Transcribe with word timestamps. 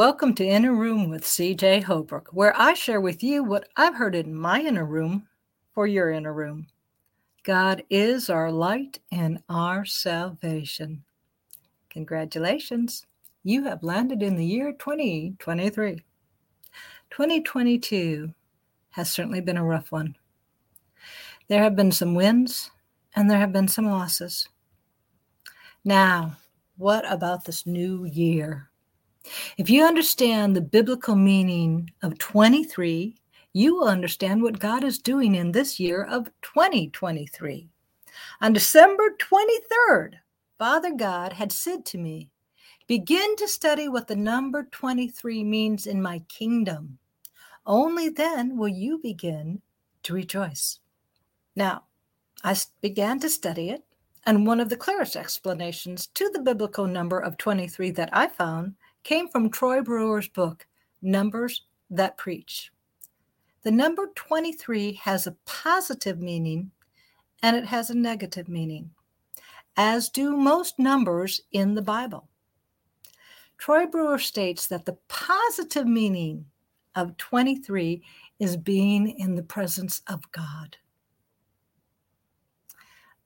Welcome 0.00 0.32
to 0.36 0.46
Inner 0.46 0.74
Room 0.74 1.10
with 1.10 1.24
CJ 1.24 1.82
Holbrook, 1.82 2.30
where 2.32 2.58
I 2.58 2.72
share 2.72 3.02
with 3.02 3.22
you 3.22 3.44
what 3.44 3.68
I've 3.76 3.96
heard 3.96 4.14
in 4.14 4.34
my 4.34 4.62
inner 4.62 4.86
room 4.86 5.28
for 5.74 5.86
your 5.86 6.10
inner 6.10 6.32
room. 6.32 6.68
God 7.42 7.82
is 7.90 8.30
our 8.30 8.50
light 8.50 8.98
and 9.12 9.42
our 9.50 9.84
salvation. 9.84 11.04
Congratulations, 11.90 13.04
you 13.44 13.64
have 13.64 13.82
landed 13.82 14.22
in 14.22 14.36
the 14.36 14.46
year 14.46 14.72
2023. 14.72 16.02
2022 17.10 18.32
has 18.92 19.12
certainly 19.12 19.42
been 19.42 19.58
a 19.58 19.64
rough 19.64 19.92
one. 19.92 20.16
There 21.48 21.62
have 21.62 21.76
been 21.76 21.92
some 21.92 22.14
wins 22.14 22.70
and 23.14 23.30
there 23.30 23.38
have 23.38 23.52
been 23.52 23.68
some 23.68 23.90
losses. 23.90 24.48
Now, 25.84 26.38
what 26.78 27.04
about 27.12 27.44
this 27.44 27.66
new 27.66 28.06
year? 28.06 28.69
If 29.56 29.68
you 29.68 29.84
understand 29.84 30.56
the 30.56 30.60
biblical 30.60 31.14
meaning 31.14 31.90
of 32.02 32.18
23, 32.18 33.14
you 33.52 33.74
will 33.74 33.88
understand 33.88 34.42
what 34.42 34.58
God 34.58 34.84
is 34.84 34.98
doing 34.98 35.34
in 35.34 35.52
this 35.52 35.78
year 35.78 36.04
of 36.04 36.30
2023. 36.42 37.68
On 38.40 38.52
December 38.52 39.16
23rd, 39.18 40.14
Father 40.58 40.94
God 40.94 41.32
had 41.32 41.52
said 41.52 41.84
to 41.86 41.98
me, 41.98 42.30
Begin 42.86 43.36
to 43.36 43.46
study 43.46 43.88
what 43.88 44.08
the 44.08 44.16
number 44.16 44.64
23 44.64 45.44
means 45.44 45.86
in 45.86 46.02
my 46.02 46.20
kingdom. 46.28 46.98
Only 47.64 48.08
then 48.08 48.56
will 48.56 48.68
you 48.68 48.98
begin 48.98 49.62
to 50.02 50.14
rejoice. 50.14 50.80
Now, 51.54 51.84
I 52.42 52.56
began 52.80 53.20
to 53.20 53.30
study 53.30 53.70
it, 53.70 53.84
and 54.26 54.46
one 54.46 54.58
of 54.58 54.70
the 54.70 54.76
clearest 54.76 55.14
explanations 55.14 56.08
to 56.14 56.30
the 56.30 56.40
biblical 56.40 56.86
number 56.86 57.20
of 57.20 57.36
23 57.36 57.90
that 57.92 58.10
I 58.12 58.26
found 58.26 58.74
came 59.02 59.28
from 59.28 59.50
Troy 59.50 59.82
Brewer's 59.82 60.28
book, 60.28 60.66
Numbers 61.02 61.62
That 61.90 62.16
Preach. 62.16 62.70
The 63.62 63.70
number 63.70 64.10
23 64.14 64.94
has 65.02 65.26
a 65.26 65.36
positive 65.44 66.18
meaning 66.18 66.70
and 67.42 67.56
it 67.56 67.64
has 67.66 67.90
a 67.90 67.96
negative 67.96 68.48
meaning, 68.48 68.90
as 69.76 70.08
do 70.08 70.36
most 70.36 70.78
numbers 70.78 71.40
in 71.52 71.74
the 71.74 71.82
Bible. 71.82 72.28
Troy 73.58 73.86
Brewer 73.86 74.18
states 74.18 74.66
that 74.68 74.86
the 74.86 74.96
positive 75.08 75.86
meaning 75.86 76.46
of 76.94 77.16
23 77.18 78.02
is 78.38 78.56
being 78.56 79.18
in 79.18 79.34
the 79.34 79.42
presence 79.42 80.02
of 80.06 80.30
God. 80.32 80.76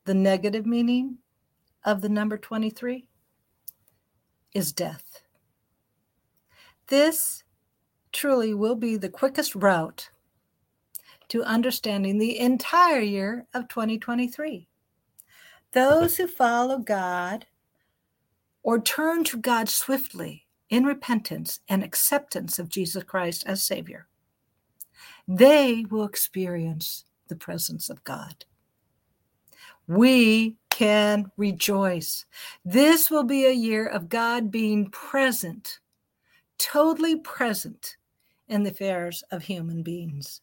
The 0.04 0.14
negative 0.14 0.66
meaning 0.66 1.18
of 1.84 2.00
the 2.00 2.08
number 2.08 2.36
23 2.36 3.08
is 4.52 4.72
death. 4.72 5.23
This 6.88 7.44
truly 8.12 8.54
will 8.54 8.76
be 8.76 8.96
the 8.96 9.08
quickest 9.08 9.54
route 9.54 10.10
to 11.28 11.42
understanding 11.42 12.18
the 12.18 12.38
entire 12.38 13.00
year 13.00 13.46
of 13.54 13.68
2023. 13.68 14.68
Those 15.72 16.16
who 16.16 16.26
follow 16.26 16.78
God 16.78 17.46
or 18.62 18.80
turn 18.80 19.24
to 19.24 19.36
God 19.36 19.68
swiftly 19.68 20.46
in 20.70 20.84
repentance 20.84 21.60
and 21.68 21.82
acceptance 21.82 22.58
of 22.58 22.68
Jesus 22.68 23.02
Christ 23.02 23.44
as 23.46 23.66
Savior, 23.66 24.06
they 25.26 25.84
will 25.90 26.04
experience 26.04 27.04
the 27.28 27.36
presence 27.36 27.88
of 27.88 28.04
God. 28.04 28.44
We 29.86 30.56
can 30.70 31.30
rejoice. 31.36 32.24
This 32.64 33.10
will 33.10 33.24
be 33.24 33.46
a 33.46 33.52
year 33.52 33.86
of 33.86 34.08
God 34.08 34.50
being 34.50 34.90
present 34.90 35.78
totally 36.58 37.16
present 37.16 37.96
in 38.48 38.62
the 38.62 38.70
affairs 38.70 39.22
of 39.30 39.42
human 39.42 39.82
beings. 39.82 40.40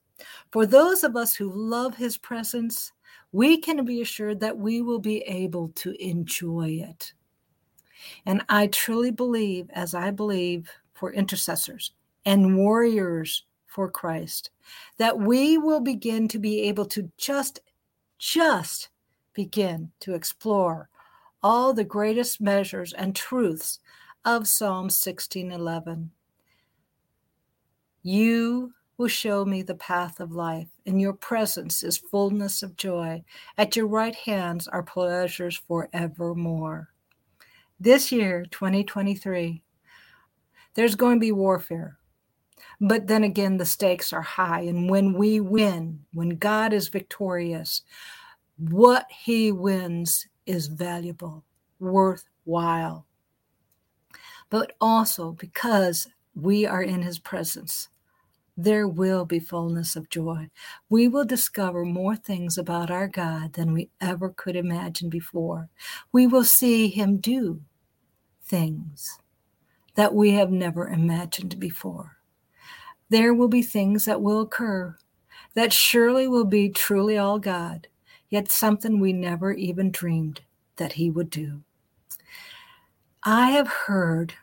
For 0.51 0.65
those 0.65 1.03
of 1.03 1.15
us 1.15 1.35
who 1.35 1.51
love 1.51 1.95
his 1.95 2.17
presence, 2.17 2.91
we 3.31 3.57
can 3.57 3.83
be 3.85 4.01
assured 4.01 4.39
that 4.39 4.57
we 4.57 4.81
will 4.81 4.99
be 4.99 5.19
able 5.21 5.69
to 5.69 5.93
enjoy 6.03 6.83
it. 6.87 7.13
And 8.25 8.43
I 8.49 8.67
truly 8.67 9.11
believe, 9.11 9.69
as 9.71 9.93
I 9.93 10.11
believe 10.11 10.69
for 10.93 11.13
intercessors 11.13 11.91
and 12.25 12.57
warriors 12.57 13.45
for 13.67 13.89
Christ, 13.89 14.51
that 14.97 15.17
we 15.17 15.57
will 15.57 15.79
begin 15.79 16.27
to 16.29 16.39
be 16.39 16.61
able 16.61 16.85
to 16.87 17.11
just, 17.17 17.59
just 18.17 18.89
begin 19.33 19.91
to 20.01 20.13
explore 20.13 20.89
all 21.43 21.73
the 21.73 21.83
greatest 21.83 22.41
measures 22.41 22.93
and 22.93 23.15
truths 23.15 23.79
of 24.23 24.47
Psalm 24.47 24.89
16:11. 24.89 26.11
You 28.03 28.73
will 28.97 29.07
show 29.07 29.45
me 29.45 29.63
the 29.63 29.75
path 29.75 30.19
of 30.19 30.31
life. 30.31 30.69
In 30.85 30.99
your 30.99 31.13
presence 31.13 31.81
is 31.83 31.97
fullness 31.97 32.61
of 32.61 32.75
joy. 32.75 33.23
At 33.57 33.75
your 33.75 33.87
right 33.87 34.15
hands 34.15 34.67
are 34.67 34.83
pleasures 34.83 35.57
forevermore. 35.57 36.89
This 37.79 38.11
year, 38.11 38.45
2023, 38.51 39.63
there's 40.75 40.95
going 40.95 41.17
to 41.17 41.19
be 41.19 41.31
warfare. 41.31 41.97
But 42.79 43.07
then 43.07 43.23
again, 43.23 43.57
the 43.57 43.65
stakes 43.65 44.13
are 44.13 44.21
high. 44.21 44.61
And 44.61 44.89
when 44.89 45.13
we 45.13 45.39
win, 45.39 46.05
when 46.13 46.37
God 46.37 46.73
is 46.73 46.89
victorious, 46.89 47.81
what 48.57 49.07
he 49.11 49.51
wins 49.51 50.27
is 50.45 50.67
valuable, 50.67 51.43
worthwhile 51.79 53.07
but 54.51 54.73
also 54.79 55.31
because 55.31 56.07
we 56.35 56.67
are 56.67 56.83
in 56.83 57.01
his 57.01 57.17
presence. 57.17 57.89
There 58.55 58.87
will 58.87 59.25
be 59.25 59.39
fullness 59.39 59.95
of 59.95 60.09
joy. 60.09 60.49
We 60.89 61.07
will 61.07 61.25
discover 61.25 61.85
more 61.85 62.15
things 62.15 62.57
about 62.57 62.91
our 62.91 63.07
God 63.07 63.53
than 63.53 63.73
we 63.73 63.89
ever 63.99 64.29
could 64.29 64.55
imagine 64.55 65.09
before. 65.09 65.69
We 66.11 66.27
will 66.27 66.43
see 66.43 66.89
him 66.89 67.17
do 67.17 67.61
things 68.43 69.17
that 69.95 70.13
we 70.13 70.33
have 70.33 70.51
never 70.51 70.87
imagined 70.87 71.57
before. 71.59 72.17
There 73.09 73.33
will 73.33 73.47
be 73.47 73.61
things 73.61 74.05
that 74.05 74.21
will 74.21 74.41
occur 74.41 74.97
that 75.53 75.73
surely 75.73 76.27
will 76.27 76.45
be 76.45 76.69
truly 76.69 77.17
all 77.17 77.39
God, 77.39 77.87
yet 78.29 78.51
something 78.51 78.99
we 78.99 79.13
never 79.13 79.53
even 79.53 79.91
dreamed 79.91 80.41
that 80.75 80.93
he 80.93 81.09
would 81.09 81.29
do. 81.29 81.63
I 83.23 83.51
have 83.51 83.67
heard 83.67 84.33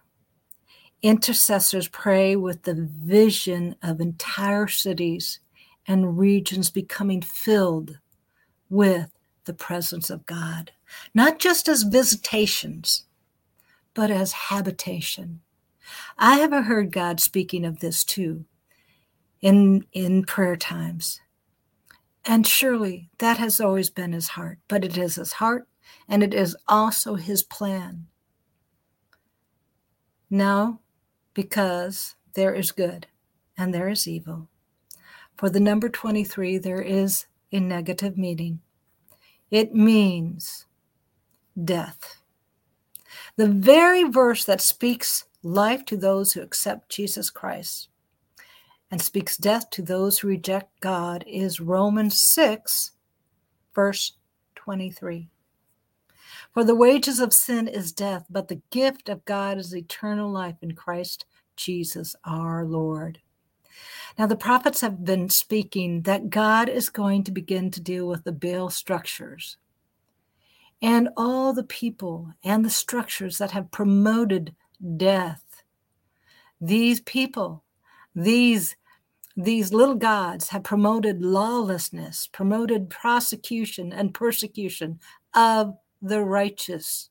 intercessors 1.03 1.89
pray 1.89 2.37
with 2.37 2.62
the 2.62 2.75
vision 2.75 3.75
of 3.83 4.00
entire 4.00 4.69
cities 4.69 5.41
and 5.89 6.16
regions 6.16 6.71
becoming 6.71 7.21
filled 7.21 7.99
with 8.71 9.11
the 9.47 9.53
presence 9.53 10.11
of 10.11 10.27
God, 10.27 10.71
not 11.12 11.41
just 11.41 11.69
as 11.69 11.83
visitations, 11.83 13.05
but 13.94 14.12
as 14.12 14.33
habitation. 14.33 15.41
I 16.17 16.37
have 16.37 16.53
heard 16.53 16.93
God 16.93 17.19
speaking 17.19 17.65
of 17.65 17.81
this 17.81 18.05
too 18.05 18.44
in, 19.41 19.87
in 19.93 20.25
prayer 20.25 20.56
times. 20.56 21.21
And 22.25 22.47
surely 22.47 23.11
that 23.19 23.38
has 23.38 23.61
always 23.61 23.91
been 23.91 24.12
his 24.12 24.28
heart, 24.28 24.59
but 24.69 24.84
it 24.84 24.97
is 24.97 25.17
his 25.17 25.34
heart 25.34 25.67
and 26.09 26.22
it 26.22 26.33
is 26.33 26.56
also 26.69 27.17
his 27.17 27.43
plan. 27.43 28.06
Now, 30.31 30.81
because 31.34 32.15
there 32.34 32.55
is 32.55 32.71
good 32.72 33.06
and 33.56 33.72
there 33.72 33.89
is 33.89 34.06
evil. 34.06 34.49
For 35.37 35.49
the 35.49 35.61
number 35.61 35.89
23, 35.89 36.59
there 36.59 36.83
is 36.83 37.27
a 37.53 37.61
negative 37.61 38.19
meaning. 38.19 38.61
It 39.50 39.75
means 39.75 40.67
death. 41.65 42.21
The 43.37 43.49
very 43.49 44.05
verse 44.05 44.44
that 44.44 44.61
speaks 44.61 45.25
life 45.43 45.84
to 45.87 45.97
those 45.97 46.33
who 46.33 46.43
accept 46.43 46.91
Jesus 46.91 47.31
Christ 47.31 47.88
and 48.91 49.00
speaks 49.00 49.37
death 49.37 49.70
to 49.70 49.82
those 49.82 50.19
who 50.19 50.29
reject 50.29 50.81
God 50.81 51.25
is 51.26 51.61
Romans 51.61 52.20
6, 52.32 52.93
verse 53.75 54.12
23. 54.56 55.29
For 56.53 56.65
the 56.65 56.75
wages 56.75 57.21
of 57.21 57.33
sin 57.33 57.69
is 57.69 57.93
death, 57.93 58.27
but 58.29 58.49
the 58.49 58.62
gift 58.71 59.09
of 59.09 59.25
God 59.25 59.59
is 59.59 59.75
eternal 59.75 60.31
life 60.31 60.56
in 60.62 60.75
Christ 60.75 61.25
Jesus 61.56 62.17
our 62.25 62.65
Lord. 62.65 63.21
Now, 64.19 64.27
the 64.27 64.37
prophets 64.37 64.81
have 64.81 65.05
been 65.05 65.29
speaking 65.29 66.03
that 66.03 66.31
God 66.31 66.69
is 66.69 66.89
going 66.89 67.23
to 67.25 67.31
begin 67.31 67.71
to 67.71 67.81
deal 67.81 68.06
with 68.06 68.25
the 68.25 68.33
Baal 68.33 68.71
structures 68.71 69.56
and 70.81 71.09
all 71.17 71.53
the 71.53 71.65
people 71.65 72.33
and 72.43 72.65
the 72.65 72.71
structures 72.71 73.39
that 73.39 73.53
have 73.53 73.71
promoted 73.71 74.55
death. 74.97 75.62
These 76.61 77.00
people, 77.03 77.65
these 78.15 78.77
these 79.37 79.73
little 79.73 79.95
gods 79.95 80.49
have 80.49 80.65
promoted 80.65 81.23
lawlessness, 81.23 82.27
promoted 82.27 82.91
prosecution 82.91 83.93
and 83.93 84.12
persecution 84.12 84.99
of 85.33 85.77
the 86.03 86.23
righteous. 86.23 87.11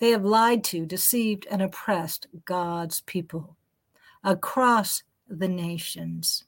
They 0.00 0.10
have 0.10 0.24
lied 0.24 0.64
to, 0.64 0.86
deceived, 0.86 1.46
and 1.50 1.62
oppressed 1.62 2.26
God's 2.44 3.00
people. 3.02 3.56
across 4.24 5.02
the 5.28 5.48
nations. 5.48 6.44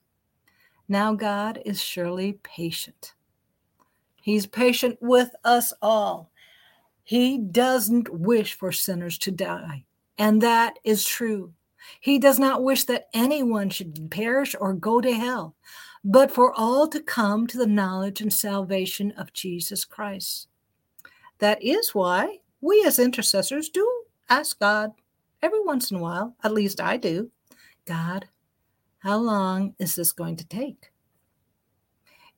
Now, 0.88 1.14
God 1.14 1.60
is 1.64 1.80
surely 1.80 2.34
patient. 2.42 3.14
He's 4.22 4.46
patient 4.46 4.98
with 5.00 5.30
us 5.44 5.72
all. 5.80 6.30
He 7.04 7.38
doesn't 7.38 8.08
wish 8.12 8.54
for 8.54 8.72
sinners 8.72 9.18
to 9.18 9.30
die, 9.30 9.84
and 10.18 10.42
that 10.42 10.78
is 10.84 11.04
true. 11.06 11.54
He 12.00 12.18
does 12.18 12.38
not 12.38 12.62
wish 12.62 12.84
that 12.84 13.08
anyone 13.14 13.70
should 13.70 14.10
perish 14.10 14.54
or 14.60 14.74
go 14.74 15.00
to 15.00 15.12
hell, 15.12 15.56
but 16.04 16.30
for 16.30 16.52
all 16.54 16.88
to 16.88 17.02
come 17.02 17.46
to 17.48 17.58
the 17.58 17.66
knowledge 17.66 18.20
and 18.20 18.32
salvation 18.32 19.12
of 19.12 19.32
Jesus 19.32 19.84
Christ. 19.84 20.48
That 21.40 21.62
is 21.62 21.94
why 21.94 22.38
we 22.60 22.84
as 22.86 22.98
intercessors 22.98 23.70
do 23.70 24.04
ask 24.28 24.58
God 24.58 24.92
every 25.42 25.62
once 25.64 25.90
in 25.90 25.96
a 25.96 26.00
while, 26.00 26.36
at 26.44 26.52
least 26.52 26.80
I 26.80 26.98
do, 26.98 27.30
God, 27.86 28.26
how 28.98 29.16
long 29.16 29.74
is 29.78 29.94
this 29.94 30.12
going 30.12 30.36
to 30.36 30.46
take? 30.46 30.90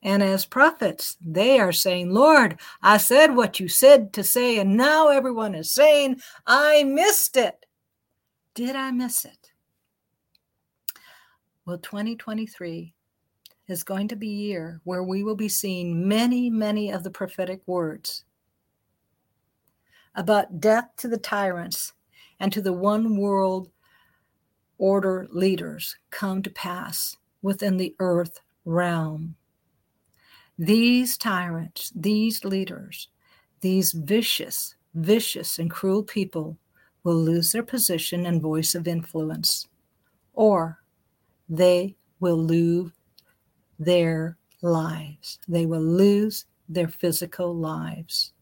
And 0.04 0.22
as 0.22 0.46
prophets, 0.46 1.16
they 1.20 1.60
are 1.60 1.72
saying, 1.72 2.10
Lord, 2.10 2.58
I 2.80 2.96
said 2.96 3.36
what 3.36 3.60
you 3.60 3.68
said 3.68 4.12
to 4.14 4.24
say, 4.24 4.58
and 4.58 4.76
now 4.76 5.08
everyone 5.08 5.54
is 5.54 5.70
saying, 5.70 6.20
I 6.46 6.84
missed 6.84 7.36
it. 7.36 7.66
Did 8.54 8.74
I 8.76 8.90
miss 8.90 9.24
it? 9.24 9.52
Well, 11.66 11.78
2023 11.78 12.94
is 13.68 13.84
going 13.84 14.08
to 14.08 14.16
be 14.16 14.28
a 14.28 14.46
year 14.48 14.80
where 14.84 15.04
we 15.04 15.22
will 15.22 15.36
be 15.36 15.48
seeing 15.48 16.08
many, 16.08 16.50
many 16.50 16.90
of 16.90 17.04
the 17.04 17.10
prophetic 17.10 17.62
words 17.66 18.24
about 20.14 20.60
death 20.60 20.90
to 20.98 21.08
the 21.08 21.18
tyrants 21.18 21.92
and 22.38 22.52
to 22.52 22.60
the 22.60 22.72
one 22.72 23.16
world 23.16 23.70
order 24.78 25.28
leaders 25.30 25.96
come 26.10 26.42
to 26.42 26.50
pass 26.50 27.16
within 27.40 27.76
the 27.76 27.94
earth 27.98 28.40
realm. 28.64 29.36
These 30.58 31.16
tyrants, 31.16 31.92
these 31.94 32.44
leaders, 32.44 33.08
these 33.60 33.92
vicious, 33.92 34.74
vicious, 34.94 35.58
and 35.58 35.70
cruel 35.70 36.02
people 36.02 36.58
will 37.04 37.16
lose 37.16 37.52
their 37.52 37.62
position 37.62 38.26
and 38.26 38.42
voice 38.42 38.74
of 38.74 38.86
influence, 38.86 39.66
or 40.34 40.82
they 41.48 41.96
will 42.20 42.36
lose 42.36 42.90
their 43.78 44.36
lives. 44.62 45.38
They 45.48 45.66
will 45.66 45.82
lose 45.82 46.46
their 46.68 46.88
physical 46.88 47.54
lives. 47.54 48.32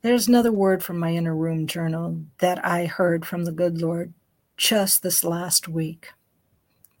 There's 0.00 0.28
another 0.28 0.52
word 0.52 0.84
from 0.84 1.00
my 1.00 1.12
inner 1.12 1.34
room 1.34 1.66
journal 1.66 2.22
that 2.38 2.64
I 2.64 2.86
heard 2.86 3.26
from 3.26 3.44
the 3.44 3.50
good 3.50 3.80
Lord 3.80 4.14
just 4.56 5.02
this 5.02 5.24
last 5.24 5.66
week. 5.66 6.10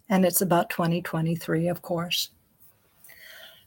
And 0.08 0.24
it's 0.24 0.40
about 0.40 0.68
2023, 0.68 1.68
of 1.68 1.80
course. 1.80 2.30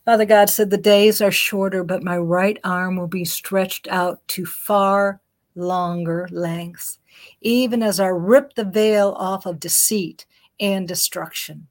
Father 0.03 0.25
God 0.25 0.49
said, 0.49 0.69
The 0.69 0.77
days 0.77 1.21
are 1.21 1.31
shorter, 1.31 1.81
but 1.85 2.03
my 2.03 2.17
right 2.17 2.59
arm 2.65 2.97
will 2.97 3.07
be 3.07 3.23
stretched 3.23 3.87
out 3.87 4.19
to 4.29 4.45
far 4.45 5.21
longer 5.55 6.27
lengths, 6.29 6.99
even 7.39 7.81
as 7.81 8.01
I 8.01 8.07
rip 8.07 8.55
the 8.55 8.65
veil 8.65 9.15
off 9.17 9.45
of 9.45 9.61
deceit 9.61 10.25
and 10.59 10.85
destruction. 10.85 11.67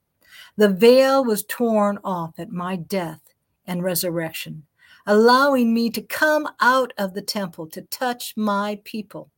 The 0.56 0.70
veil 0.70 1.22
was 1.22 1.44
torn 1.44 1.98
off 2.04 2.38
at 2.38 2.50
my 2.50 2.76
death 2.76 3.20
and 3.66 3.82
resurrection 3.82 4.64
allowing 5.06 5.72
me 5.72 5.90
to 5.90 6.02
come 6.02 6.48
out 6.60 6.92
of 6.98 7.14
the 7.14 7.22
temple 7.22 7.66
to 7.68 7.82
touch 7.82 8.34
my 8.36 8.80
people 8.84 9.30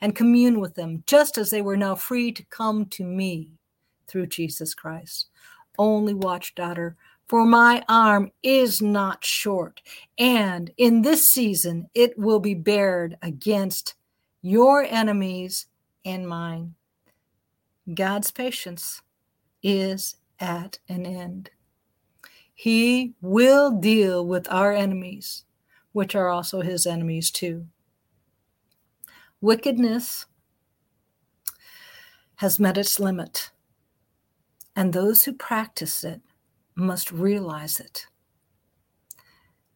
and 0.00 0.16
commune 0.16 0.60
with 0.60 0.74
them, 0.74 1.02
just 1.06 1.36
as 1.36 1.50
they 1.50 1.62
were 1.62 1.76
now 1.76 1.94
free 1.94 2.32
to 2.32 2.44
come 2.44 2.86
to 2.86 3.04
me 3.04 3.50
through 4.06 4.26
Jesus 4.26 4.74
Christ. 4.74 5.28
Only 5.78 6.14
watch, 6.14 6.54
daughter, 6.54 6.96
for 7.28 7.44
my 7.44 7.84
arm 7.88 8.32
is 8.42 8.82
not 8.82 9.24
short, 9.24 9.80
and 10.18 10.70
in 10.76 11.02
this 11.02 11.28
season 11.28 11.88
it 11.94 12.18
will 12.18 12.40
be 12.40 12.54
bared 12.54 13.16
against 13.22 13.94
your 14.42 14.82
enemies 14.82 15.66
and 16.04 16.26
mine. 16.26 16.74
God's 17.94 18.30
patience 18.30 19.02
is 19.62 20.16
at 20.40 20.78
an 20.88 21.06
end. 21.06 21.50
He 22.60 23.14
will 23.22 23.70
deal 23.70 24.26
with 24.26 24.46
our 24.52 24.70
enemies, 24.70 25.44
which 25.92 26.14
are 26.14 26.28
also 26.28 26.60
his 26.60 26.84
enemies 26.86 27.30
too. 27.30 27.68
Wickedness 29.40 30.26
has 32.34 32.60
met 32.60 32.76
its 32.76 33.00
limit, 33.00 33.50
and 34.76 34.92
those 34.92 35.24
who 35.24 35.32
practice 35.32 36.04
it 36.04 36.20
must 36.74 37.10
realize 37.10 37.80
it. 37.80 38.04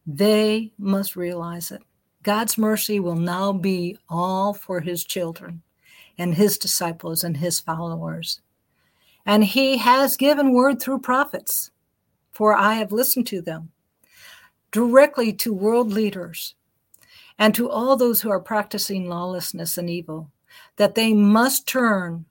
They 0.06 0.74
must 0.76 1.16
realize 1.16 1.70
it. 1.70 1.80
God's 2.22 2.58
mercy 2.58 3.00
will 3.00 3.16
now 3.16 3.54
be 3.54 3.96
all 4.10 4.52
for 4.52 4.80
his 4.80 5.04
children 5.04 5.62
and 6.18 6.34
his 6.34 6.58
disciples 6.58 7.24
and 7.24 7.38
his 7.38 7.60
followers. 7.60 8.42
And 9.24 9.42
he 9.42 9.78
has 9.78 10.18
given 10.18 10.52
word 10.52 10.82
through 10.82 10.98
prophets 10.98 11.70
for 12.34 12.54
I 12.54 12.74
have 12.74 12.90
listened 12.92 13.28
to 13.28 13.40
them, 13.40 13.70
directly 14.72 15.32
to 15.34 15.54
world 15.54 15.92
leaders 15.92 16.56
and 17.38 17.54
to 17.54 17.70
all 17.70 17.96
those 17.96 18.20
who 18.20 18.30
are 18.30 18.40
practicing 18.40 19.08
lawlessness 19.08 19.78
and 19.78 19.88
evil, 19.88 20.30
that 20.76 20.96
they 20.96 21.14
must 21.14 21.66
turn 21.66 22.26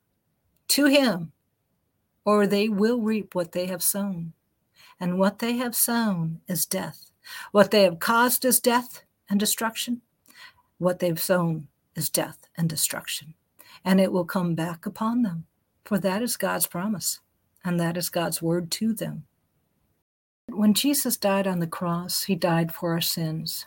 to 0.67 0.85
Him 0.85 1.31
or 2.25 2.45
they 2.45 2.69
will 2.69 2.99
reap 3.01 3.33
what 3.33 3.53
they 3.53 3.65
have 3.67 3.83
sown. 3.83 4.33
And 4.99 5.19
what 5.19 5.39
they 5.39 5.53
have 5.53 5.75
sown 5.75 6.41
is 6.47 6.65
death. 6.65 7.11
What 7.51 7.71
they 7.71 7.83
have 7.83 7.99
caused 7.99 8.45
is 8.45 8.59
death 8.59 9.03
and 9.29 9.39
destruction. 9.39 10.01
What 10.77 10.99
they've 10.99 11.19
sown 11.19 11.67
is 11.95 12.09
death 12.09 12.47
and 12.57 12.69
destruction. 12.69 13.33
And 13.83 13.99
it 13.99 14.11
will 14.11 14.25
come 14.25 14.55
back 14.55 14.85
upon 14.85 15.23
them, 15.23 15.45
for 15.83 15.97
that 15.99 16.21
is 16.21 16.37
God's 16.37 16.67
promise, 16.67 17.19
and 17.65 17.79
that 17.79 17.97
is 17.97 18.09
God's 18.09 18.41
word 18.41 18.71
to 18.71 18.93
them. 18.93 19.25
When 20.49 20.73
Jesus 20.73 21.17
died 21.17 21.47
on 21.47 21.59
the 21.59 21.67
cross, 21.67 22.23
he 22.23 22.35
died 22.35 22.73
for 22.73 22.91
our 22.91 23.01
sins. 23.01 23.65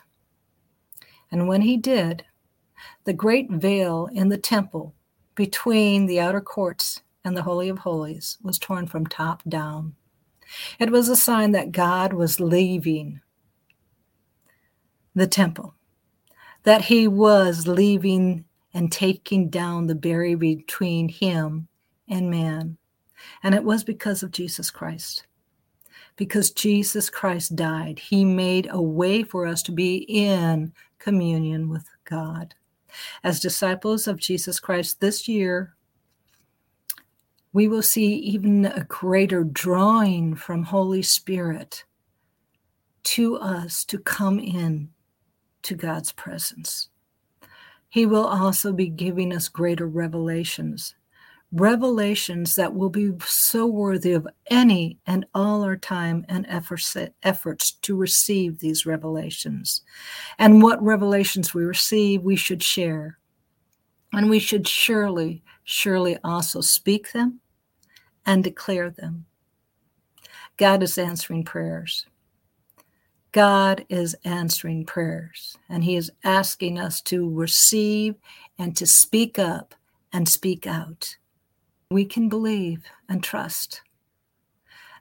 And 1.31 1.47
when 1.47 1.61
he 1.61 1.75
did, 1.75 2.23
the 3.03 3.13
great 3.13 3.49
veil 3.49 4.07
in 4.13 4.29
the 4.29 4.37
temple 4.37 4.93
between 5.35 6.05
the 6.05 6.19
outer 6.19 6.41
courts 6.41 7.01
and 7.25 7.35
the 7.35 7.43
Holy 7.43 7.67
of 7.69 7.79
Holies 7.79 8.37
was 8.41 8.57
torn 8.57 8.87
from 8.87 9.05
top 9.05 9.43
down. 9.47 9.95
It 10.79 10.91
was 10.91 11.09
a 11.09 11.15
sign 11.15 11.51
that 11.51 11.71
God 11.71 12.13
was 12.13 12.39
leaving 12.39 13.21
the 15.13 15.27
temple, 15.27 15.73
that 16.63 16.83
he 16.83 17.07
was 17.07 17.67
leaving 17.67 18.45
and 18.73 18.91
taking 18.91 19.49
down 19.49 19.87
the 19.87 19.95
barrier 19.95 20.37
between 20.37 21.09
him 21.09 21.67
and 22.07 22.29
man. 22.29 22.77
And 23.43 23.55
it 23.55 23.63
was 23.63 23.83
because 23.83 24.23
of 24.23 24.31
Jesus 24.31 24.71
Christ 24.71 25.26
because 26.17 26.51
Jesus 26.51 27.09
Christ 27.09 27.55
died. 27.55 27.99
He 27.99 28.25
made 28.25 28.67
a 28.69 28.81
way 28.81 29.23
for 29.23 29.45
us 29.45 29.61
to 29.63 29.71
be 29.71 29.97
in 30.09 30.73
communion 30.99 31.69
with 31.69 31.85
God. 32.03 32.53
As 33.23 33.39
disciples 33.39 34.07
of 34.07 34.17
Jesus 34.17 34.59
Christ 34.59 34.99
this 34.99 35.27
year, 35.27 35.75
we 37.53 37.67
will 37.67 37.83
see 37.83 38.15
even 38.15 38.65
a 38.65 38.83
greater 38.83 39.43
drawing 39.43 40.35
from 40.35 40.63
Holy 40.63 41.01
Spirit 41.01 41.85
to 43.03 43.37
us 43.37 43.85
to 43.85 43.97
come 43.97 44.39
in 44.39 44.89
to 45.61 45.75
God's 45.75 46.11
presence. 46.11 46.89
He 47.89 48.05
will 48.05 48.25
also 48.25 48.73
be 48.73 48.89
giving 48.89 49.33
us 49.33 49.47
greater 49.47 49.87
revelations 49.87 50.95
revelations 51.51 52.55
that 52.55 52.75
will 52.75 52.89
be 52.89 53.11
so 53.25 53.65
worthy 53.65 54.11
of 54.13 54.27
any 54.47 54.97
and 55.07 55.25
all 55.33 55.63
our 55.63 55.77
time 55.77 56.25
and 56.27 56.45
efforts, 56.47 57.71
to 57.71 57.95
receive 57.95 58.59
these 58.59 58.85
revelations. 58.85 59.81
And 60.37 60.61
what 60.61 60.81
revelations 60.83 61.53
we 61.53 61.63
receive, 61.63 62.21
we 62.21 62.35
should 62.35 62.61
share. 62.61 63.17
And 64.13 64.29
we 64.29 64.39
should 64.39 64.67
surely, 64.67 65.43
surely 65.63 66.17
also 66.23 66.61
speak 66.61 67.11
them 67.11 67.39
and 68.25 68.43
declare 68.43 68.89
them. 68.89 69.25
God 70.57 70.83
is 70.83 70.97
answering 70.97 71.43
prayers. 71.43 72.05
God 73.31 73.85
is 73.89 74.15
answering 74.23 74.85
prayers, 74.85 75.57
and 75.69 75.83
He 75.83 75.95
is 75.95 76.09
asking 76.23 76.79
us 76.79 77.01
to 77.03 77.29
receive 77.29 78.15
and 78.57 78.75
to 78.75 78.87
speak 78.87 79.37
up 79.37 79.75
and 80.11 80.27
speak 80.27 80.65
out 80.65 81.17
we 81.89 82.03
can 82.05 82.27
believe 82.27 82.83
and 83.07 83.23
trust 83.23 83.81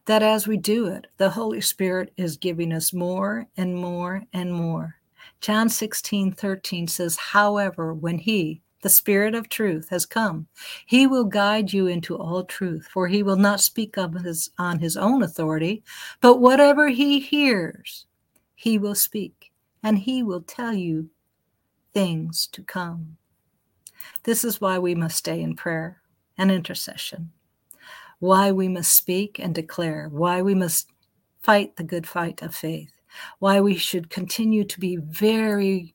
that 0.05 0.23
as 0.23 0.47
we 0.47 0.57
do 0.57 0.87
it, 0.87 1.09
the 1.17 1.31
Holy 1.31 1.61
Spirit 1.61 2.13
is 2.17 2.37
giving 2.37 2.73
us 2.73 2.93
more 2.93 3.49
and 3.57 3.75
more 3.75 4.23
and 4.33 4.53
more. 4.53 4.95
John 5.41 5.69
16, 5.69 6.33
13 6.33 6.87
says, 6.87 7.17
However, 7.17 7.93
when 7.93 8.19
He, 8.19 8.63
the 8.83 8.89
Spirit 8.89 9.35
of 9.35 9.49
truth, 9.49 9.89
has 9.89 10.07
come. 10.07 10.47
He 10.87 11.09
will 11.09 11.25
guide 11.25 11.73
you 11.73 11.89
into 11.89 12.17
all 12.17 12.45
truth, 12.45 12.87
for 12.93 13.09
he 13.09 13.25
will 13.25 13.37
not 13.37 13.61
speak 13.61 13.99
of 13.99 14.15
his 14.15 14.49
on 14.59 14.79
his 14.79 14.97
own 14.97 15.25
authority, 15.25 15.83
but 16.21 16.39
whatever 16.41 16.89
he 16.89 17.19
hears, 17.19 18.07
he 18.55 18.79
will 18.79 18.95
speak, 18.95 19.51
and 19.83 19.99
he 19.99 20.23
will 20.23 20.43
tell 20.43 20.73
you 20.73 21.11
things 21.95 22.47
to 22.53 22.63
come. 22.63 23.17
This 24.23 24.45
is 24.45 24.61
why 24.61 24.79
we 24.79 24.95
must 24.95 25.17
stay 25.17 25.43
in 25.43 25.57
prayer 25.57 26.01
and 26.39 26.51
intercession, 26.51 27.33
why 28.19 28.53
we 28.53 28.69
must 28.69 28.97
speak 28.97 29.39
and 29.39 29.55
declare, 29.55 30.09
why 30.11 30.43
we 30.43 30.55
must 30.55 30.91
fight 31.43 31.77
the 31.77 31.85
good 31.85 32.07
fight 32.07 32.43
of 32.43 32.55
faith, 32.55 32.93
why 33.39 33.61
we 33.61 33.77
should 33.77 34.11
continue 34.11 34.65
to 34.65 34.81
be 34.81 34.97
very, 34.97 35.95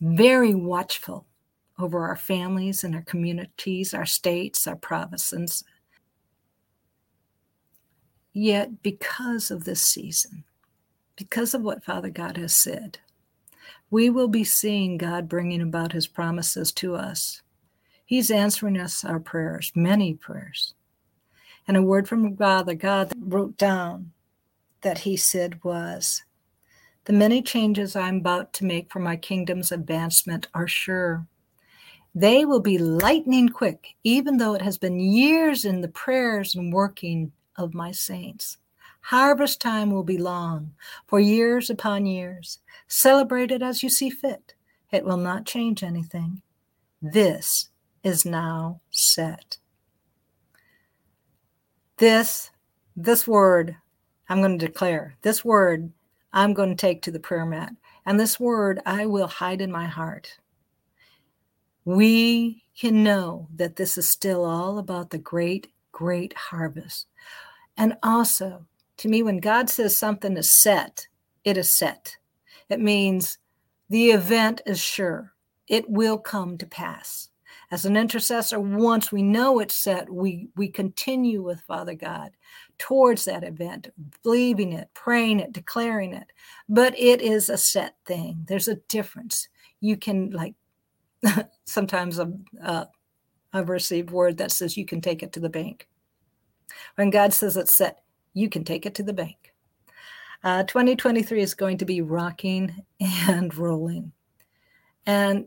very 0.00 0.54
watchful 0.54 1.26
over 1.78 2.06
our 2.06 2.16
families 2.16 2.84
and 2.84 2.94
our 2.94 3.02
communities, 3.02 3.92
our 3.94 4.06
states, 4.06 4.66
our 4.66 4.76
provinces. 4.76 5.64
Yet, 8.32 8.82
because 8.82 9.50
of 9.50 9.64
this 9.64 9.82
season, 9.82 10.44
because 11.16 11.54
of 11.54 11.62
what 11.62 11.84
Father 11.84 12.08
God 12.08 12.36
has 12.36 12.56
said, 12.56 12.98
we 13.90 14.08
will 14.08 14.28
be 14.28 14.44
seeing 14.44 14.96
God 14.96 15.28
bringing 15.28 15.60
about 15.60 15.92
his 15.92 16.06
promises 16.06 16.72
to 16.72 16.94
us. 16.94 17.42
He's 18.12 18.30
answering 18.30 18.78
us 18.78 19.06
our 19.06 19.18
prayers, 19.18 19.72
many 19.74 20.12
prayers. 20.12 20.74
And 21.66 21.78
a 21.78 21.82
word 21.82 22.06
from 22.06 22.34
God 22.34 22.66
that 22.66 23.14
wrote 23.18 23.56
down 23.56 24.12
that 24.82 24.98
he 24.98 25.16
said 25.16 25.64
was, 25.64 26.22
The 27.06 27.14
many 27.14 27.40
changes 27.40 27.96
I'm 27.96 28.18
about 28.18 28.52
to 28.52 28.66
make 28.66 28.92
for 28.92 28.98
my 28.98 29.16
kingdom's 29.16 29.72
advancement 29.72 30.46
are 30.52 30.68
sure. 30.68 31.26
They 32.14 32.44
will 32.44 32.60
be 32.60 32.76
lightning 32.76 33.48
quick, 33.48 33.94
even 34.04 34.36
though 34.36 34.52
it 34.52 34.60
has 34.60 34.76
been 34.76 35.00
years 35.00 35.64
in 35.64 35.80
the 35.80 35.88
prayers 35.88 36.54
and 36.54 36.70
working 36.70 37.32
of 37.56 37.72
my 37.72 37.92
saints. 37.92 38.58
Harvest 39.00 39.58
time 39.58 39.90
will 39.90 40.04
be 40.04 40.18
long, 40.18 40.74
for 41.06 41.18
years 41.18 41.70
upon 41.70 42.04
years. 42.04 42.58
Celebrate 42.88 43.50
it 43.50 43.62
as 43.62 43.82
you 43.82 43.88
see 43.88 44.10
fit. 44.10 44.52
It 44.90 45.06
will 45.06 45.16
not 45.16 45.46
change 45.46 45.82
anything. 45.82 46.42
This 47.00 47.70
is 48.02 48.24
now 48.24 48.80
set. 48.90 49.58
This, 51.98 52.50
this 52.96 53.28
word, 53.28 53.76
I'm 54.28 54.40
going 54.40 54.58
to 54.58 54.66
declare. 54.66 55.16
This 55.22 55.44
word, 55.44 55.92
I'm 56.32 56.54
going 56.54 56.70
to 56.70 56.74
take 56.74 57.02
to 57.02 57.10
the 57.10 57.20
prayer 57.20 57.46
mat. 57.46 57.74
And 58.04 58.18
this 58.18 58.40
word, 58.40 58.80
I 58.84 59.06
will 59.06 59.28
hide 59.28 59.60
in 59.60 59.70
my 59.70 59.86
heart. 59.86 60.38
We 61.84 62.64
can 62.78 63.04
know 63.04 63.48
that 63.54 63.76
this 63.76 63.98
is 63.98 64.10
still 64.10 64.44
all 64.44 64.78
about 64.78 65.10
the 65.10 65.18
great, 65.18 65.68
great 65.92 66.34
harvest. 66.34 67.06
And 67.76 67.96
also, 68.02 68.66
to 68.98 69.08
me, 69.08 69.22
when 69.22 69.38
God 69.38 69.68
says 69.68 69.96
something 69.98 70.36
is 70.36 70.60
set, 70.60 71.08
it 71.44 71.56
is 71.56 71.76
set. 71.76 72.16
It 72.68 72.80
means 72.80 73.38
the 73.88 74.10
event 74.10 74.62
is 74.64 74.80
sure, 74.80 75.32
it 75.68 75.90
will 75.90 76.18
come 76.18 76.56
to 76.58 76.66
pass. 76.66 77.28
As 77.72 77.86
an 77.86 77.96
intercessor, 77.96 78.60
once 78.60 79.10
we 79.10 79.22
know 79.22 79.58
it's 79.58 79.74
set, 79.74 80.12
we, 80.12 80.50
we 80.56 80.68
continue 80.68 81.42
with 81.42 81.62
Father 81.62 81.94
God 81.94 82.32
towards 82.76 83.24
that 83.24 83.44
event, 83.44 83.88
believing 84.22 84.74
it, 84.74 84.90
praying 84.92 85.40
it, 85.40 85.54
declaring 85.54 86.12
it. 86.12 86.30
But 86.68 86.96
it 86.98 87.22
is 87.22 87.48
a 87.48 87.56
set 87.56 87.94
thing. 88.04 88.44
There's 88.46 88.68
a 88.68 88.76
difference. 88.88 89.48
You 89.80 89.96
can, 89.96 90.28
like, 90.32 90.54
sometimes 91.64 92.20
I've 92.20 93.68
received 93.70 94.10
word 94.10 94.36
that 94.36 94.52
says 94.52 94.76
you 94.76 94.84
can 94.84 95.00
take 95.00 95.22
it 95.22 95.32
to 95.32 95.40
the 95.40 95.48
bank. 95.48 95.88
When 96.96 97.08
God 97.08 97.32
says 97.32 97.56
it's 97.56 97.72
set, 97.72 98.02
you 98.34 98.50
can 98.50 98.64
take 98.64 98.84
it 98.84 98.94
to 98.96 99.02
the 99.02 99.14
bank. 99.14 99.54
Uh, 100.44 100.64
2023 100.64 101.40
is 101.40 101.54
going 101.54 101.78
to 101.78 101.86
be 101.86 102.02
rocking 102.02 102.84
and 103.00 103.56
rolling. 103.56 104.12
And 105.06 105.46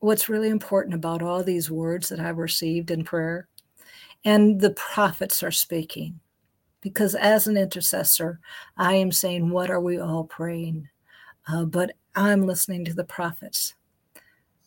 what's 0.00 0.28
really 0.28 0.48
important 0.48 0.94
about 0.94 1.22
all 1.22 1.44
these 1.44 1.70
words 1.70 2.08
that 2.08 2.20
I've 2.20 2.38
received 2.38 2.90
in 2.90 3.04
prayer, 3.04 3.48
and 4.24 4.60
the 4.60 4.70
prophets 4.70 5.42
are 5.42 5.50
speaking, 5.50 6.20
because 6.80 7.14
as 7.14 7.46
an 7.46 7.56
intercessor, 7.56 8.40
I 8.76 8.94
am 8.94 9.12
saying, 9.12 9.50
What 9.50 9.70
are 9.70 9.80
we 9.80 9.98
all 9.98 10.24
praying? 10.24 10.88
Uh, 11.46 11.64
but 11.64 11.92
I'm 12.14 12.46
listening 12.46 12.84
to 12.86 12.94
the 12.94 13.04
prophets. 13.04 13.74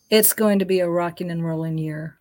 It's 0.09 0.33
going 0.33 0.59
to 0.59 0.65
be 0.65 0.79
a 0.79 0.89
rocking 0.89 1.31
and 1.31 1.45
rolling 1.45 1.77
year, 1.77 2.19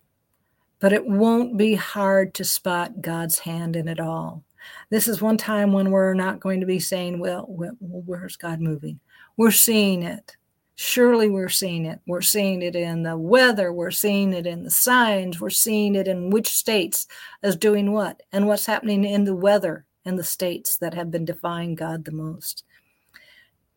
but 0.79 0.93
it 0.93 1.05
won't 1.05 1.57
be 1.57 1.75
hard 1.75 2.33
to 2.35 2.43
spot 2.43 3.01
God's 3.01 3.39
hand 3.39 3.75
in 3.75 3.87
it 3.87 3.99
all. 3.99 4.43
This 4.89 5.07
is 5.07 5.21
one 5.21 5.37
time 5.37 5.73
when 5.73 5.91
we're 5.91 6.13
not 6.13 6.39
going 6.39 6.59
to 6.61 6.65
be 6.65 6.79
saying, 6.79 7.19
well, 7.19 7.45
where's 7.49 8.37
God 8.37 8.61
moving? 8.61 8.99
We're 9.37 9.51
seeing 9.51 10.03
it. 10.03 10.35
Surely 10.85 11.29
we're 11.29 11.47
seeing 11.47 11.85
it. 11.85 12.01
We're 12.05 12.19
seeing 12.19 12.61
it 12.61 12.75
in 12.75 13.03
the 13.03 13.15
weather. 13.17 13.71
We're 13.71 13.89
seeing 13.89 14.33
it 14.33 14.45
in 14.45 14.65
the 14.65 14.69
signs. 14.69 15.39
We're 15.39 15.49
seeing 15.49 15.95
it 15.95 16.09
in 16.09 16.29
which 16.29 16.49
states 16.49 17.07
is 17.41 17.55
doing 17.55 17.93
what 17.93 18.21
and 18.33 18.47
what's 18.47 18.65
happening 18.65 19.05
in 19.05 19.23
the 19.23 19.33
weather 19.33 19.85
in 20.03 20.17
the 20.17 20.25
states 20.25 20.75
that 20.79 20.93
have 20.93 21.09
been 21.09 21.23
defying 21.23 21.75
God 21.75 22.03
the 22.03 22.11
most. 22.11 22.65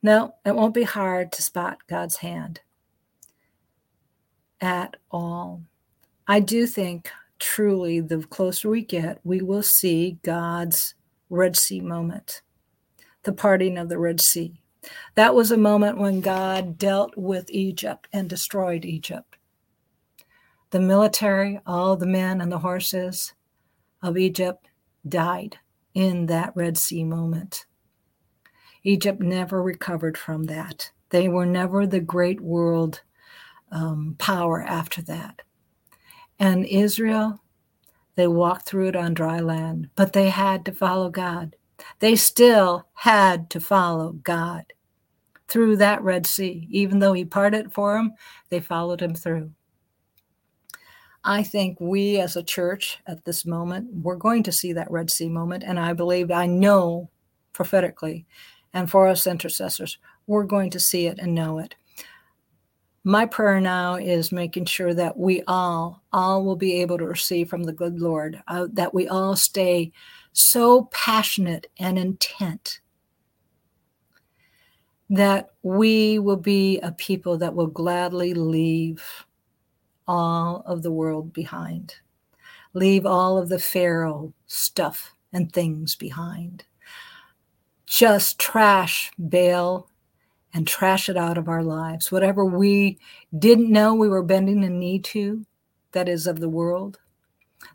No, 0.03 0.35
it 0.45 0.57
won't 0.57 0.75
be 0.75 0.83
hard 0.83 1.31
to 1.33 1.43
spot 1.43 1.79
God's 1.87 2.17
hand 2.17 2.61
at 4.61 4.97
all. 5.09 5.63
I 6.27 6.41
do 6.41 6.67
think 6.67 7.13
truly, 7.39 8.01
the 8.01 8.19
closer 8.25 8.69
we 8.69 8.83
get, 8.83 9.21
we 9.23 9.41
will 9.43 9.63
see 9.63 10.19
God's 10.25 10.97
Red 11.31 11.57
Sea 11.57 11.81
moment, 11.81 12.43
the 13.23 13.33
parting 13.33 13.79
of 13.79 13.89
the 13.89 13.99
Red 13.99 14.21
Sea. 14.21 14.61
That 15.15 15.35
was 15.35 15.51
a 15.51 15.57
moment 15.57 15.99
when 15.99 16.21
God 16.21 16.79
dealt 16.79 17.17
with 17.17 17.51
Egypt 17.51 18.09
and 18.13 18.29
destroyed 18.29 18.85
Egypt. 18.85 19.37
The 20.71 20.81
military, 20.81 21.61
all 21.67 21.97
the 21.97 22.07
men 22.07 22.41
and 22.41 22.51
the 22.51 22.59
horses 22.59 23.35
of 24.03 24.19
Egypt 24.19 24.69
died 25.09 25.59
in 25.95 26.27
that 26.27 26.53
Red 26.55 26.77
Sea 26.77 27.05
moment. 27.05 27.67
Egypt 28.83 29.21
never 29.21 29.63
recovered 29.63 30.19
from 30.19 30.45
that. 30.45 30.91
They 31.11 31.29
were 31.29 31.47
never 31.47 31.87
the 31.87 32.01
great 32.01 32.41
world 32.41 33.03
um, 33.73 34.17
power 34.19 34.63
after 34.63 35.03
that. 35.03 35.43
And 36.39 36.67
Israel, 36.67 37.41
they 38.15 38.27
walked 38.27 38.67
through 38.67 38.89
it 38.89 38.97
on 38.97 39.15
dry 39.15 39.41
land, 39.41 39.89
but 39.97 40.13
they 40.13 40.31
had 40.31 40.65
to 40.67 40.73
follow 40.73 41.11
God. 41.11 41.57
They 42.01 42.17
still 42.17 42.87
had 42.95 43.51
to 43.51 43.61
follow 43.61 44.13
God 44.13 44.73
through 45.49 45.77
that 45.77 46.03
Red 46.03 46.27
Sea. 46.27 46.67
Even 46.71 46.99
though 46.99 47.13
He 47.13 47.25
parted 47.25 47.73
for 47.73 47.95
them, 47.95 48.15
they 48.49 48.61
followed 48.61 49.01
Him 49.01 49.15
through. 49.15 49.51
I 51.25 51.43
think 51.43 51.79
we 51.81 52.21
as 52.21 52.37
a 52.37 52.43
church 52.43 52.99
at 53.07 53.25
this 53.25 53.45
moment, 53.45 53.89
we're 53.93 54.17
going 54.17 54.45
to 54.45 54.53
see 54.53 54.73
that 54.75 54.91
Red 54.91 55.11
Sea 55.11 55.29
moment. 55.29 55.65
And 55.67 55.79
I 55.79 55.93
believe, 55.93 56.31
I 56.31 56.47
know 56.47 57.11
prophetically, 57.53 58.27
and 58.73 58.91
for 58.91 59.09
us 59.09 59.27
intercessors, 59.27 59.99
we're 60.27 60.45
going 60.45 60.71
to 60.71 60.81
see 60.81 61.07
it 61.07 61.19
and 61.19 61.35
know 61.35 61.59
it 61.59 61.75
my 63.07 63.25
prayer 63.25 63.61
now 63.61 63.95
is 63.95 64.33
making 64.33 64.65
sure 64.65 64.93
that 64.93 65.17
we 65.17 65.41
all 65.47 66.03
all 66.13 66.45
will 66.45 66.57
be 66.57 66.81
able 66.81 66.99
to 66.99 67.07
receive 67.07 67.49
from 67.49 67.63
the 67.63 67.73
good 67.73 68.01
lord 68.01 68.43
uh, 68.49 68.67
that 68.73 68.93
we 68.93 69.07
all 69.07 69.37
stay 69.37 69.93
so 70.33 70.87
passionate 70.93 71.69
and 71.79 72.01
intent 72.01 72.81
that 75.11 75.51
we 75.63 76.19
will 76.19 76.37
be 76.37 76.79
a 76.81 76.93
people 76.93 77.39
that 77.39 77.55
will 77.55 77.67
gladly 77.69 78.35
leave 78.35 79.25
all 80.09 80.63
of 80.67 80.83
the 80.83 80.93
world 80.93 81.33
behind 81.33 81.95
leave 82.75 83.07
all 83.07 83.39
of 83.39 83.49
the 83.49 83.59
pharaoh 83.59 84.33
stuff 84.47 85.15
and 85.33 85.53
things 85.53 85.95
behind 85.97 86.65
just 87.87 88.39
trash 88.39 89.11
baal 89.19 89.89
and 90.53 90.67
trash 90.67 91.09
it 91.09 91.17
out 91.17 91.39
of 91.39 91.49
our 91.49 91.63
lives. 91.63 92.11
Whatever 92.11 92.45
we 92.45 92.99
didn't 93.39 93.71
know 93.71 93.95
we 93.95 94.09
were 94.09 94.23
bending 94.23 94.61
the 94.61 94.69
knee 94.69 94.99
to, 94.99 95.45
that 95.93 96.09
is 96.09 96.27
of 96.27 96.41
the 96.41 96.49
world, 96.49 96.99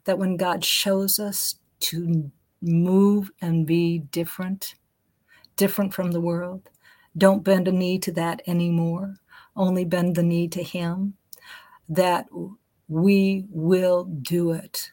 that 0.05 0.17
when 0.17 0.37
God 0.37 0.63
shows 0.63 1.19
us 1.19 1.55
to 1.81 2.31
move 2.61 3.31
and 3.41 3.65
be 3.65 3.99
different, 3.99 4.75
different 5.55 5.93
from 5.93 6.11
the 6.11 6.21
world, 6.21 6.69
don't 7.17 7.43
bend 7.43 7.67
a 7.67 7.71
knee 7.71 7.99
to 7.99 8.11
that 8.13 8.41
anymore. 8.47 9.17
Only 9.55 9.85
bend 9.85 10.15
the 10.15 10.23
knee 10.23 10.47
to 10.49 10.63
Him, 10.63 11.15
that 11.89 12.27
we 12.87 13.45
will 13.49 14.05
do 14.05 14.51
it, 14.51 14.91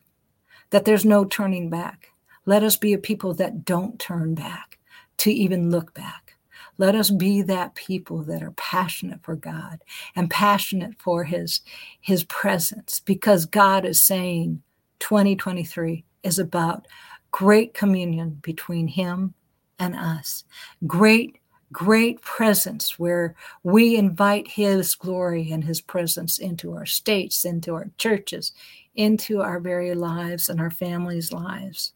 that 0.71 0.85
there's 0.85 1.05
no 1.05 1.25
turning 1.25 1.71
back. 1.71 2.11
Let 2.47 2.63
us 2.65 2.77
be 2.77 2.93
a 2.95 2.99
people 2.99 3.35
that 3.35 3.65
don't 3.65 3.99
turn 4.01 4.35
back 4.35 4.79
to 5.19 5.33
even 5.33 5.71
look 5.71 5.95
back 5.95 6.35
Let 6.79 6.95
us 6.95 7.11
be 7.11 7.43
that 7.43 7.75
people 7.75 8.23
that 8.25 8.43
are 8.43 8.53
passionate 8.53 9.23
for 9.23 9.37
God 9.37 9.81
and 10.17 10.31
passionate 10.31 10.95
for 11.01 11.25
his 11.25 11.61
his 12.01 12.25
presence 12.25 13.01
because 13.01 13.47
God 13.47 13.85
is 13.85 14.07
saying 14.07 14.63
2023 15.01 16.05
is 16.23 16.39
about 16.39 16.87
great 17.31 17.75
communion 17.75 18.39
between 18.43 18.89
him 18.89 19.35
and 19.79 19.95
us. 19.97 20.45
Great 20.87 21.39
great 21.73 22.21
presence 22.23 22.99
where 22.99 23.35
we 23.63 23.97
invite 23.97 24.49
his 24.49 24.95
glory 24.95 25.51
and 25.51 25.65
his 25.65 25.81
presence 25.81 26.39
into 26.39 26.75
our 26.75 26.87
states, 26.87 27.45
into 27.45 27.75
our 27.75 27.91
churches, 27.99 28.53
into 28.95 29.41
our 29.43 29.61
very 29.61 29.95
lives 29.95 30.49
and 30.49 30.61
our 30.61 30.71
families' 30.71 31.33
lives. 31.33 31.93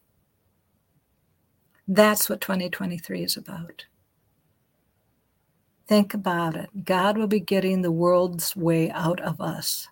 That's 1.87 2.29
what 2.29 2.41
2023 2.41 3.23
is 3.23 3.35
about. 3.35 3.85
Think 5.87 6.13
about 6.13 6.55
it. 6.55 6.85
God 6.85 7.17
will 7.17 7.27
be 7.27 7.41
getting 7.41 7.81
the 7.81 7.91
world's 7.91 8.55
way 8.55 8.89
out 8.89 9.19
of 9.19 9.41
us 9.41 9.89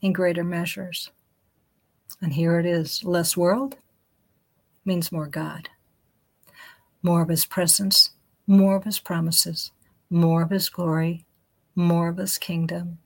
in 0.00 0.12
greater 0.12 0.44
measures. 0.44 1.10
And 2.22 2.32
here 2.32 2.58
it 2.60 2.66
is 2.66 3.02
less 3.02 3.36
world 3.36 3.76
means 4.84 5.10
more 5.10 5.26
God, 5.26 5.68
more 7.02 7.22
of 7.22 7.28
His 7.28 7.44
presence, 7.44 8.10
more 8.46 8.76
of 8.76 8.84
His 8.84 8.98
promises, 8.98 9.72
more 10.10 10.42
of 10.42 10.50
His 10.50 10.68
glory, 10.68 11.26
more 11.74 12.08
of 12.08 12.16
His 12.16 12.38
kingdom. 12.38 12.98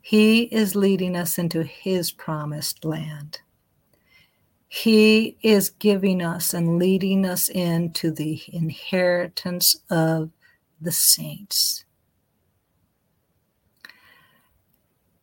He 0.00 0.42
is 0.44 0.76
leading 0.76 1.16
us 1.16 1.38
into 1.38 1.62
His 1.62 2.10
promised 2.10 2.84
land. 2.84 3.40
He 4.68 5.38
is 5.42 5.70
giving 5.70 6.22
us 6.22 6.52
and 6.52 6.78
leading 6.78 7.24
us 7.24 7.48
into 7.48 8.10
the 8.10 8.40
inheritance 8.48 9.76
of 9.90 10.30
the 10.80 10.92
saints. 10.92 11.84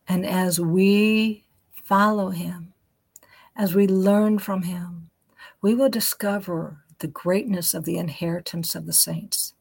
And 0.08 0.26
as 0.26 0.60
we 0.60 1.44
follow 1.84 2.30
him, 2.30 2.74
as 3.56 3.74
we 3.74 3.86
learn 3.86 4.38
from 4.38 4.62
him, 4.62 5.10
we 5.62 5.74
will 5.74 5.88
discover 5.88 6.84
the 6.98 7.06
greatness 7.06 7.74
of 7.74 7.84
the 7.84 7.98
inheritance 7.98 8.74
of 8.74 8.86
the 8.86 8.92
saints. 8.92 9.54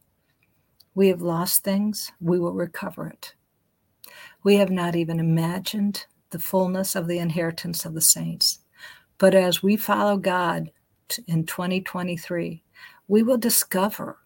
We 0.94 1.10
have 1.10 1.22
lost 1.22 1.64
things, 1.64 2.12
we 2.22 2.40
will 2.40 2.54
recover 2.54 3.08
it. 3.08 3.34
We 4.44 4.56
have 4.58 4.70
not 4.70 4.96
even 4.96 5.20
imagined 5.20 6.06
the 6.30 6.40
fullness 6.40 6.96
of 6.96 7.08
the 7.08 7.20
inheritance 7.20 7.86
of 7.86 7.94
the 7.94 8.02
saints. 8.02 8.60
But 9.18 9.34
as 9.34 9.64
we 9.64 9.78
follow 9.78 10.18
God 10.18 10.72
in 11.28 11.46
2023, 11.46 12.64
we 13.08 13.24
will 13.24 13.38
discover 13.38 14.18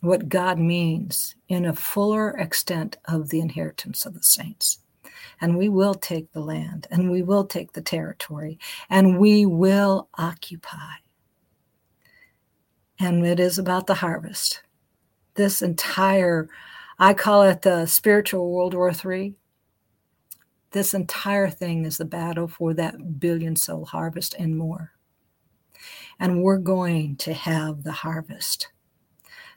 what 0.00 0.28
God 0.28 0.58
means 0.58 1.34
in 1.48 1.64
a 1.64 1.72
fuller 1.72 2.30
extent 2.30 2.98
of 3.06 3.30
the 3.30 3.40
inheritance 3.40 4.04
of 4.04 4.14
the 4.14 4.22
saints. 4.22 4.78
And 5.40 5.56
we 5.56 5.68
will 5.68 5.94
take 5.94 6.32
the 6.32 6.40
land 6.40 6.86
and 6.90 7.10
we 7.10 7.22
will 7.22 7.44
take 7.44 7.72
the 7.72 7.80
territory 7.80 8.58
and 8.90 9.18
we 9.18 9.46
will 9.46 10.08
occupy. 10.18 11.03
And 13.04 13.26
it 13.26 13.38
is 13.38 13.58
about 13.58 13.86
the 13.86 13.96
harvest. 13.96 14.62
This 15.34 15.60
entire, 15.60 16.48
I 16.98 17.12
call 17.12 17.42
it 17.42 17.60
the 17.60 17.84
spiritual 17.84 18.50
World 18.50 18.72
War 18.72 18.90
III. 18.92 19.34
This 20.70 20.94
entire 20.94 21.50
thing 21.50 21.84
is 21.84 21.98
the 21.98 22.06
battle 22.06 22.48
for 22.48 22.72
that 22.72 23.20
billion 23.20 23.56
soul 23.56 23.84
harvest 23.84 24.34
and 24.38 24.56
more. 24.56 24.92
And 26.18 26.42
we're 26.42 26.56
going 26.56 27.16
to 27.16 27.34
have 27.34 27.82
the 27.82 27.92
harvest. 27.92 28.68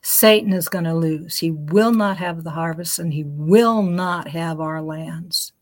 Satan 0.01 0.51
is 0.51 0.67
going 0.67 0.83
to 0.83 0.93
lose. 0.93 1.37
He 1.37 1.51
will 1.51 1.93
not 1.93 2.17
have 2.17 2.43
the 2.43 2.49
harvest 2.49 2.99
and 2.99 3.13
he 3.13 3.23
will 3.23 3.81
not 3.81 4.27
have 4.27 4.59
our 4.59 4.81
lands 4.81 5.53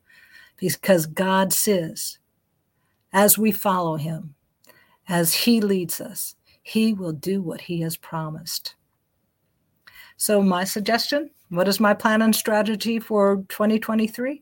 because 0.58 1.06
God 1.06 1.54
says, 1.54 2.18
as 3.14 3.38
we 3.38 3.52
follow 3.52 3.98
him, 3.98 4.34
as 5.08 5.36
he 5.36 5.62
leads 5.62 6.02
us, 6.02 6.36
he 6.66 6.94
will 6.94 7.14
do 7.14 7.44
what 7.44 7.62
he 7.62 7.80
has 7.82 7.96
promised. 7.96 8.74
So, 10.18 10.42
my 10.42 10.64
suggestion 10.64 11.30
what 11.50 11.68
is 11.68 11.80
my 11.80 11.94
plan 11.94 12.24
and 12.24 12.36
strategy 12.36 13.00
for 13.00 13.46
2023? 13.50 14.42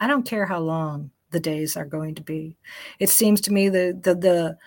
I 0.00 0.06
don't 0.06 0.26
care 0.26 0.44
how 0.44 0.60
long 0.60 1.10
the 1.30 1.40
days 1.40 1.78
are 1.78 1.86
going 1.86 2.14
to 2.16 2.22
be. 2.22 2.58
It 2.98 3.08
seems 3.08 3.40
to 3.42 3.52
me 3.52 3.70
that 3.70 4.02
the, 4.02 4.14
the 4.14 4.58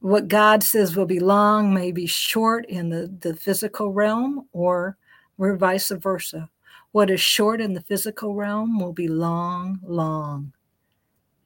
what 0.00 0.26
God 0.26 0.64
says 0.64 0.96
will 0.96 1.06
be 1.06 1.20
long 1.20 1.72
may 1.72 1.92
be 1.92 2.06
short 2.06 2.66
in 2.66 2.88
the, 2.88 3.14
the 3.20 3.36
physical 3.36 3.92
realm 3.92 4.48
or, 4.52 4.96
or 5.38 5.56
vice 5.56 5.90
versa. 5.90 6.50
What 6.90 7.10
is 7.10 7.20
short 7.20 7.60
in 7.60 7.74
the 7.74 7.82
physical 7.82 8.34
realm 8.34 8.80
will 8.80 8.92
be 8.92 9.06
long, 9.06 9.78
long 9.84 10.52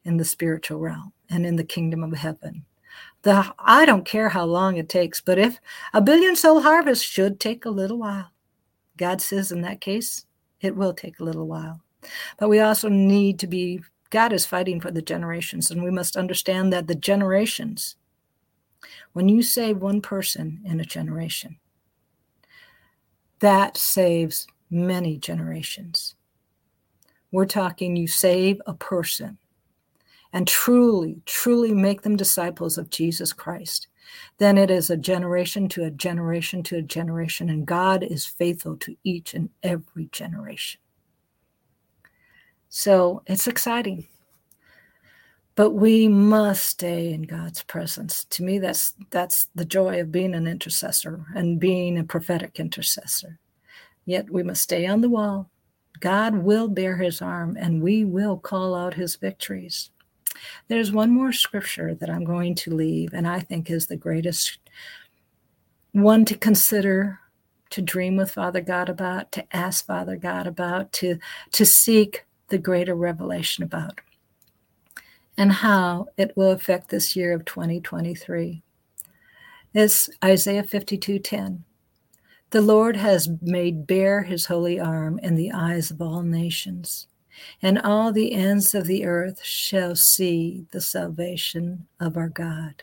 in 0.04 0.16
the 0.16 0.24
spiritual 0.24 0.78
realm 0.78 1.12
and 1.28 1.44
in 1.44 1.56
the 1.56 1.64
kingdom 1.64 2.02
of 2.02 2.14
heaven. 2.14 2.64
The, 3.24 3.54
I 3.58 3.86
don't 3.86 4.04
care 4.04 4.28
how 4.28 4.44
long 4.44 4.76
it 4.76 4.90
takes, 4.90 5.22
but 5.22 5.38
if 5.38 5.58
a 5.94 6.02
billion 6.02 6.36
soul 6.36 6.60
harvest 6.60 7.06
should 7.06 7.40
take 7.40 7.64
a 7.64 7.70
little 7.70 7.98
while, 7.98 8.30
God 8.98 9.22
says 9.22 9.50
in 9.50 9.62
that 9.62 9.80
case, 9.80 10.26
it 10.60 10.76
will 10.76 10.92
take 10.92 11.18
a 11.18 11.24
little 11.24 11.46
while. 11.46 11.80
But 12.38 12.50
we 12.50 12.60
also 12.60 12.90
need 12.90 13.38
to 13.38 13.46
be, 13.46 13.80
God 14.10 14.34
is 14.34 14.44
fighting 14.44 14.78
for 14.78 14.90
the 14.90 15.00
generations, 15.00 15.70
and 15.70 15.82
we 15.82 15.90
must 15.90 16.18
understand 16.18 16.70
that 16.74 16.86
the 16.86 16.94
generations, 16.94 17.96
when 19.14 19.30
you 19.30 19.42
save 19.42 19.78
one 19.78 20.02
person 20.02 20.60
in 20.66 20.78
a 20.78 20.84
generation, 20.84 21.56
that 23.40 23.78
saves 23.78 24.46
many 24.70 25.16
generations. 25.16 26.14
We're 27.32 27.46
talking 27.46 27.96
you 27.96 28.06
save 28.06 28.60
a 28.66 28.74
person 28.74 29.38
and 30.34 30.48
truly, 30.48 31.22
truly 31.26 31.72
make 31.72 32.02
them 32.02 32.16
disciples 32.16 32.76
of 32.76 32.90
Jesus 32.90 33.32
Christ. 33.32 33.86
Then 34.38 34.58
it 34.58 34.68
is 34.68 34.90
a 34.90 34.96
generation 34.96 35.68
to 35.68 35.84
a 35.84 35.90
generation 35.90 36.64
to 36.64 36.76
a 36.76 36.82
generation, 36.82 37.48
and 37.48 37.64
God 37.64 38.02
is 38.02 38.26
faithful 38.26 38.76
to 38.78 38.96
each 39.04 39.32
and 39.32 39.48
every 39.62 40.08
generation. 40.10 40.80
So 42.68 43.22
it's 43.28 43.46
exciting. 43.46 44.08
But 45.54 45.70
we 45.70 46.08
must 46.08 46.66
stay 46.66 47.12
in 47.12 47.22
God's 47.22 47.62
presence. 47.62 48.24
To 48.30 48.42
me, 48.42 48.58
that's 48.58 48.94
that's 49.10 49.46
the 49.54 49.64
joy 49.64 50.00
of 50.00 50.10
being 50.10 50.34
an 50.34 50.48
intercessor 50.48 51.24
and 51.36 51.60
being 51.60 51.96
a 51.96 52.02
prophetic 52.02 52.58
intercessor. 52.58 53.38
Yet 54.04 54.28
we 54.30 54.42
must 54.42 54.62
stay 54.62 54.84
on 54.84 55.00
the 55.00 55.08
wall. 55.08 55.48
God 56.00 56.34
will 56.34 56.66
bear 56.66 56.96
his 56.96 57.22
arm 57.22 57.56
and 57.56 57.80
we 57.80 58.04
will 58.04 58.36
call 58.36 58.74
out 58.74 58.94
his 58.94 59.14
victories. 59.14 59.90
There's 60.68 60.92
one 60.92 61.10
more 61.10 61.32
scripture 61.32 61.94
that 61.94 62.10
I'm 62.10 62.24
going 62.24 62.54
to 62.56 62.74
leave, 62.74 63.12
and 63.12 63.26
I 63.26 63.40
think 63.40 63.70
is 63.70 63.86
the 63.86 63.96
greatest 63.96 64.58
one 65.92 66.24
to 66.24 66.36
consider, 66.36 67.20
to 67.70 67.82
dream 67.82 68.16
with 68.16 68.32
Father 68.32 68.60
God 68.60 68.88
about, 68.88 69.32
to 69.32 69.56
ask 69.56 69.86
Father 69.86 70.16
God 70.16 70.46
about, 70.46 70.92
to, 70.94 71.18
to 71.52 71.64
seek 71.64 72.24
the 72.48 72.58
greater 72.58 72.94
revelation 72.94 73.64
about 73.64 74.00
and 75.36 75.52
how 75.52 76.06
it 76.16 76.36
will 76.36 76.50
affect 76.50 76.88
this 76.88 77.16
year 77.16 77.32
of 77.32 77.44
2023 77.44 78.62
is 79.74 80.08
Isaiah 80.24 80.62
52:10. 80.62 81.64
The 82.50 82.60
Lord 82.60 82.96
has 82.96 83.28
made 83.42 83.86
bare 83.86 84.22
his 84.22 84.46
holy 84.46 84.78
arm 84.78 85.18
in 85.18 85.34
the 85.34 85.50
eyes 85.50 85.90
of 85.90 86.00
all 86.00 86.22
nations, 86.22 87.08
and 87.62 87.78
all 87.78 88.12
the 88.12 88.32
ends 88.32 88.74
of 88.74 88.86
the 88.86 89.04
earth 89.04 89.44
shall 89.44 89.96
see 89.96 90.66
the 90.72 90.80
salvation 90.80 91.86
of 91.98 92.16
our 92.16 92.28
God. 92.28 92.82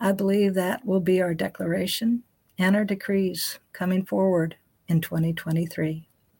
I 0.00 0.12
believe 0.12 0.54
that 0.54 0.84
will 0.84 1.00
be 1.00 1.20
our 1.20 1.34
declaration 1.34 2.22
and 2.58 2.76
our 2.76 2.84
decrees 2.84 3.58
coming 3.72 4.04
forward 4.04 4.56
in 4.88 5.00
2023. 5.00 6.07